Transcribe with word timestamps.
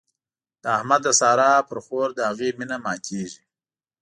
د 0.63 0.65
احمد 0.77 1.01
د 1.05 1.09
سارا 1.19 1.51
پر 1.69 1.77
خور 1.85 2.07
د 2.15 2.19
هغې 2.29 2.49
مينه 2.59 2.77
ماتېږي. 2.85 3.43